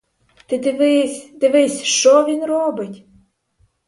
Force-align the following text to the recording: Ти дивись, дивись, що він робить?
Ти 0.47 0.57
дивись, 0.57 1.31
дивись, 1.37 1.83
що 1.83 2.25
він 2.25 2.45
робить? 2.45 3.05